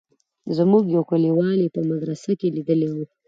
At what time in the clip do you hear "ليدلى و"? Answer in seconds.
2.55-2.97